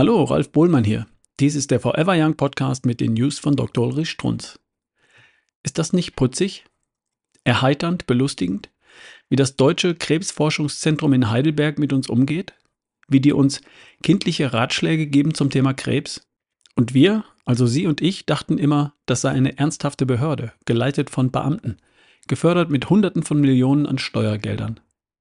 Hallo, 0.00 0.24
Ralf 0.24 0.50
Bohlmann 0.50 0.84
hier. 0.84 1.06
Dies 1.40 1.54
ist 1.54 1.70
der 1.70 1.78
Forever 1.78 2.14
Young 2.16 2.34
Podcast 2.34 2.86
mit 2.86 3.02
den 3.02 3.12
News 3.12 3.38
von 3.38 3.54
Dr. 3.54 3.86
Ulrich 3.86 4.08
Strunz. 4.08 4.58
Ist 5.62 5.76
das 5.76 5.92
nicht 5.92 6.16
putzig? 6.16 6.64
Erheiternd, 7.44 8.06
belustigend? 8.06 8.70
Wie 9.28 9.36
das 9.36 9.56
Deutsche 9.56 9.94
Krebsforschungszentrum 9.94 11.12
in 11.12 11.28
Heidelberg 11.28 11.78
mit 11.78 11.92
uns 11.92 12.08
umgeht? 12.08 12.54
Wie 13.08 13.20
die 13.20 13.34
uns 13.34 13.60
kindliche 14.02 14.54
Ratschläge 14.54 15.06
geben 15.06 15.34
zum 15.34 15.50
Thema 15.50 15.74
Krebs? 15.74 16.26
Und 16.76 16.94
wir, 16.94 17.26
also 17.44 17.66
Sie 17.66 17.86
und 17.86 18.00
ich, 18.00 18.24
dachten 18.24 18.56
immer, 18.56 18.94
das 19.04 19.20
sei 19.20 19.32
eine 19.32 19.58
ernsthafte 19.58 20.06
Behörde, 20.06 20.54
geleitet 20.64 21.10
von 21.10 21.30
Beamten, 21.30 21.76
gefördert 22.26 22.70
mit 22.70 22.88
Hunderten 22.88 23.22
von 23.22 23.38
Millionen 23.38 23.84
an 23.84 23.98
Steuergeldern. 23.98 24.80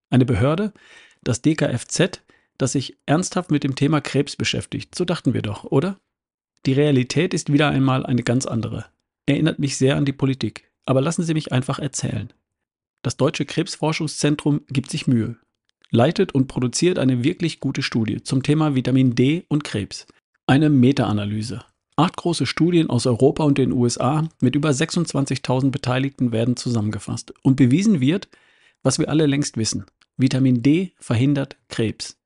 Eine 0.10 0.24
Behörde, 0.24 0.72
das 1.22 1.42
DKFZ, 1.42 2.22
das 2.60 2.74
sich 2.74 2.98
ernsthaft 3.08 3.50
mit 3.50 3.64
dem 3.64 3.76
Thema 3.76 4.02
Krebs 4.02 4.36
beschäftigt. 4.36 4.94
So 4.94 5.06
dachten 5.06 5.34
wir 5.34 5.42
doch, 5.42 5.64
oder? 5.64 5.98
Die 6.68 6.74
Realität 6.74 7.34
ist 7.34 7.52
wieder 7.52 7.70
einmal 7.70 8.06
eine 8.06 8.22
ganz 8.22 8.46
andere. 8.46 8.86
Erinnert 9.26 9.58
mich 9.58 9.78
sehr 9.78 9.96
an 9.96 10.06
die 10.06 10.14
Politik. 10.14 10.70
Aber 10.86 11.02
lassen 11.02 11.24
Sie 11.24 11.34
mich 11.34 11.52
einfach 11.52 11.80
erzählen. 11.80 12.34
Das 13.02 13.16
Deutsche 13.16 13.46
Krebsforschungszentrum 13.46 14.62
gibt 14.68 14.90
sich 14.90 15.08
Mühe, 15.08 15.38
leitet 15.90 16.34
und 16.34 16.48
produziert 16.48 17.00
eine 17.00 17.24
wirklich 17.24 17.60
gute 17.60 17.82
Studie 17.82 18.24
zum 18.24 18.44
Thema 18.44 18.76
Vitamin 18.76 19.16
D 19.16 19.46
und 19.48 19.64
Krebs. 19.64 20.06
Eine 20.48 20.70
Meta-Analyse. 20.70 21.64
Acht 21.96 22.18
große 22.18 22.46
Studien 22.46 22.90
aus 22.90 23.06
Europa 23.06 23.44
und 23.44 23.58
den 23.58 23.72
USA 23.72 24.28
mit 24.42 24.56
über 24.56 24.70
26.000 24.72 25.70
Beteiligten 25.70 26.32
werden 26.32 26.58
zusammengefasst 26.58 27.34
und 27.42 27.56
bewiesen 27.56 28.02
wird, 28.02 28.30
was 28.84 29.00
wir 29.00 29.10
alle 29.10 29.28
längst 29.28 29.58
wissen. 29.58 29.86
Vitamin 30.18 30.62
D 30.62 30.92
verhindert 31.00 31.56
Krebs. 31.70 32.19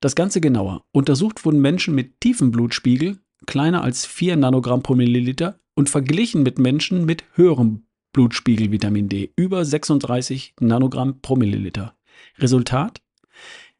Das 0.00 0.14
Ganze 0.14 0.40
genauer. 0.40 0.84
Untersucht 0.92 1.44
wurden 1.44 1.60
Menschen 1.60 1.94
mit 1.94 2.20
tiefem 2.20 2.50
Blutspiegel, 2.52 3.18
kleiner 3.46 3.82
als 3.82 4.06
4 4.06 4.36
Nanogramm 4.36 4.82
pro 4.82 4.94
Milliliter, 4.94 5.58
und 5.74 5.88
verglichen 5.88 6.42
mit 6.42 6.58
Menschen 6.58 7.04
mit 7.04 7.24
höherem 7.34 7.86
Blutspiegel 8.12 8.72
Vitamin 8.72 9.08
D, 9.08 9.32
über 9.36 9.64
36 9.64 10.54
Nanogramm 10.60 11.20
pro 11.20 11.36
Milliliter. 11.36 11.96
Resultat? 12.38 13.00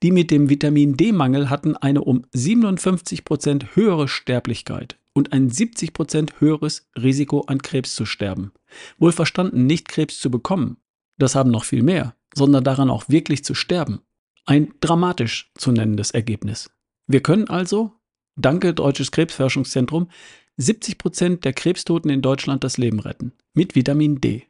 Die 0.03 0.13
mit 0.13 0.31
dem 0.31 0.49
Vitamin 0.49 0.97
D-Mangel 0.97 1.51
hatten 1.51 1.77
eine 1.77 2.03
um 2.03 2.25
57 2.33 3.25
Prozent 3.25 3.75
höhere 3.75 4.07
Sterblichkeit 4.07 4.99
und 5.13 5.33
ein 5.33 5.51
70 5.51 5.93
Prozent 5.93 6.41
höheres 6.41 6.89
Risiko 6.97 7.41
an 7.43 7.61
Krebs 7.61 7.97
zu 7.97 8.07
sterben. 8.07 8.53
Wohl 8.99 9.11
verstanden, 9.11 9.67
nicht 9.67 9.89
Krebs 9.89 10.21
zu 10.21 10.31
bekommen, 10.31 10.77
das 11.17 11.35
haben 11.35 11.51
noch 11.51 11.65
viel 11.65 11.83
mehr, 11.83 12.15
sondern 12.33 12.63
daran 12.63 12.91
auch 12.91 13.09
wirklich 13.09 13.45
zu 13.45 13.55
sterben. 13.55 14.01
Ein 14.49 14.73
dramatisch 14.81 15.53
zu 15.59 15.73
nennendes 15.73 16.11
Ergebnis. 16.11 16.71
Wir 17.07 17.23
können 17.23 17.51
also, 17.51 17.93
danke 18.35 18.73
Deutsches 18.73 19.11
Krebsforschungszentrum, 19.11 20.09
70 20.57 20.97
Prozent 20.97 21.45
der 21.45 21.53
Krebstoten 21.53 22.11
in 22.11 22.23
Deutschland 22.23 22.65
das 22.65 22.79
Leben 22.79 22.99
retten. 22.99 23.33
Mit 23.53 23.75
Vitamin 23.75 24.23
D. 24.23 24.47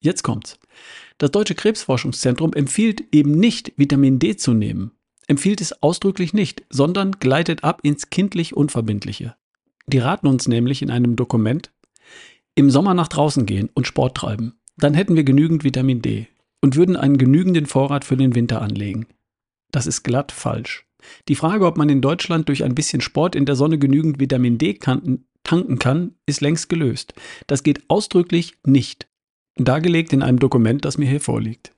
Jetzt 0.00 0.24
kommt's. 0.24 0.58
Das 1.18 1.30
Deutsche 1.30 1.54
Krebsforschungszentrum 1.54 2.54
empfiehlt 2.54 3.04
eben 3.14 3.30
nicht, 3.38 3.72
Vitamin 3.76 4.18
D 4.18 4.34
zu 4.34 4.52
nehmen. 4.52 4.90
Empfiehlt 5.28 5.60
es 5.60 5.80
ausdrücklich 5.80 6.34
nicht, 6.34 6.64
sondern 6.68 7.12
gleitet 7.12 7.62
ab 7.62 7.82
ins 7.84 8.10
kindlich 8.10 8.56
Unverbindliche. 8.56 9.36
Die 9.86 9.98
raten 9.98 10.26
uns 10.26 10.48
nämlich 10.48 10.82
in 10.82 10.90
einem 10.90 11.14
Dokument, 11.14 11.70
im 12.56 12.68
Sommer 12.68 12.94
nach 12.94 13.06
draußen 13.06 13.46
gehen 13.46 13.70
und 13.74 13.86
Sport 13.86 14.16
treiben. 14.16 14.58
Dann 14.76 14.94
hätten 14.94 15.14
wir 15.14 15.22
genügend 15.22 15.62
Vitamin 15.62 16.02
D 16.02 16.26
und 16.64 16.76
würden 16.76 16.96
einen 16.96 17.18
genügenden 17.18 17.66
Vorrat 17.66 18.06
für 18.06 18.16
den 18.16 18.34
Winter 18.34 18.62
anlegen. 18.62 19.06
Das 19.70 19.86
ist 19.86 20.02
glatt 20.02 20.32
falsch. 20.32 20.86
Die 21.28 21.34
Frage, 21.34 21.66
ob 21.66 21.76
man 21.76 21.90
in 21.90 22.00
Deutschland 22.00 22.48
durch 22.48 22.64
ein 22.64 22.74
bisschen 22.74 23.02
Sport 23.02 23.36
in 23.36 23.44
der 23.44 23.54
Sonne 23.54 23.78
genügend 23.78 24.18
Vitamin 24.18 24.56
D 24.56 24.78
tanken 24.78 25.78
kann, 25.78 26.14
ist 26.24 26.40
längst 26.40 26.70
gelöst. 26.70 27.12
Das 27.46 27.64
geht 27.64 27.82
ausdrücklich 27.88 28.54
nicht. 28.64 29.08
Dargelegt 29.56 30.14
in 30.14 30.22
einem 30.22 30.38
Dokument, 30.38 30.86
das 30.86 30.96
mir 30.96 31.06
hier 31.06 31.20
vorliegt. 31.20 31.74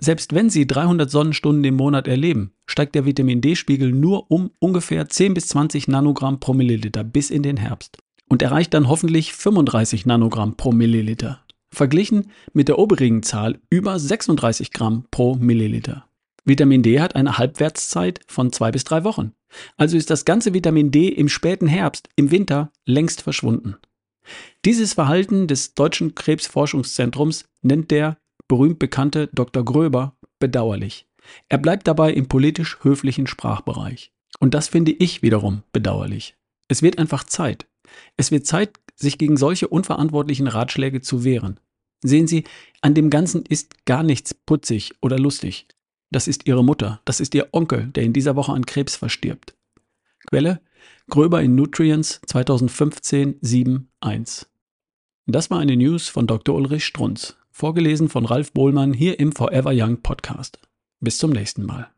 Selbst 0.00 0.32
wenn 0.32 0.50
Sie 0.50 0.68
300 0.68 1.10
Sonnenstunden 1.10 1.64
im 1.64 1.74
Monat 1.74 2.06
erleben, 2.06 2.52
steigt 2.66 2.94
der 2.94 3.06
Vitamin 3.06 3.40
D-Spiegel 3.40 3.90
nur 3.90 4.30
um 4.30 4.52
ungefähr 4.60 5.08
10 5.08 5.34
bis 5.34 5.48
20 5.48 5.88
Nanogramm 5.88 6.38
pro 6.38 6.54
Milliliter 6.54 7.02
bis 7.02 7.30
in 7.30 7.42
den 7.42 7.56
Herbst 7.56 7.98
und 8.28 8.40
erreicht 8.40 8.72
dann 8.72 8.88
hoffentlich 8.88 9.32
35 9.32 10.06
Nanogramm 10.06 10.56
pro 10.56 10.70
Milliliter 10.70 11.42
verglichen 11.72 12.30
mit 12.52 12.68
der 12.68 12.78
oberigen 12.78 13.22
Zahl 13.22 13.58
über 13.70 13.98
36 13.98 14.72
Gramm 14.72 15.04
pro 15.10 15.34
Milliliter. 15.34 16.06
Vitamin 16.44 16.82
D 16.82 17.00
hat 17.00 17.14
eine 17.14 17.36
Halbwertszeit 17.36 18.20
von 18.26 18.52
zwei 18.52 18.70
bis 18.70 18.84
drei 18.84 19.04
Wochen. 19.04 19.32
Also 19.76 19.96
ist 19.96 20.10
das 20.10 20.24
ganze 20.24 20.54
Vitamin 20.54 20.90
D 20.90 21.08
im 21.08 21.28
späten 21.28 21.66
Herbst, 21.66 22.08
im 22.16 22.30
Winter 22.30 22.72
längst 22.86 23.22
verschwunden. 23.22 23.76
Dieses 24.64 24.94
Verhalten 24.94 25.46
des 25.46 25.74
Deutschen 25.74 26.14
Krebsforschungszentrums 26.14 27.44
nennt 27.62 27.90
der 27.90 28.18
berühmt 28.46 28.78
bekannte 28.78 29.28
Dr. 29.32 29.64
Gröber 29.64 30.16
bedauerlich. 30.38 31.06
Er 31.48 31.58
bleibt 31.58 31.86
dabei 31.86 32.12
im 32.12 32.28
politisch 32.28 32.78
höflichen 32.82 33.26
Sprachbereich. 33.26 34.12
Und 34.40 34.54
das 34.54 34.68
finde 34.68 34.92
ich 34.92 35.22
wiederum 35.22 35.62
bedauerlich. 35.72 36.36
Es 36.68 36.82
wird 36.82 36.98
einfach 36.98 37.24
Zeit. 37.24 37.66
Es 38.16 38.30
wird 38.30 38.46
Zeit, 38.46 38.78
sich 38.98 39.18
gegen 39.18 39.36
solche 39.36 39.68
unverantwortlichen 39.68 40.48
Ratschläge 40.48 41.00
zu 41.00 41.24
wehren. 41.24 41.60
Sehen 42.02 42.26
Sie, 42.26 42.44
an 42.80 42.94
dem 42.94 43.10
Ganzen 43.10 43.44
ist 43.44 43.84
gar 43.84 44.02
nichts 44.02 44.34
putzig 44.34 44.94
oder 45.00 45.18
lustig. 45.18 45.66
Das 46.10 46.28
ist 46.28 46.46
Ihre 46.46 46.64
Mutter, 46.64 47.00
das 47.04 47.20
ist 47.20 47.34
Ihr 47.34 47.48
Onkel, 47.52 47.88
der 47.88 48.04
in 48.04 48.12
dieser 48.12 48.36
Woche 48.36 48.52
an 48.52 48.66
Krebs 48.66 48.96
verstirbt. 48.96 49.54
Quelle 50.28 50.60
Gröber 51.08 51.42
in 51.42 51.54
Nutrients 51.54 52.20
2015 52.26 53.40
7.1. 53.40 54.46
Das 55.26 55.50
war 55.50 55.58
eine 55.58 55.76
News 55.76 56.08
von 56.08 56.26
Dr. 56.26 56.54
Ulrich 56.54 56.84
Strunz, 56.84 57.36
vorgelesen 57.50 58.08
von 58.08 58.26
Ralf 58.26 58.52
Bohlmann 58.52 58.92
hier 58.92 59.18
im 59.18 59.32
Forever 59.32 59.72
Young 59.74 60.02
Podcast. 60.02 60.58
Bis 61.00 61.18
zum 61.18 61.30
nächsten 61.30 61.64
Mal. 61.64 61.88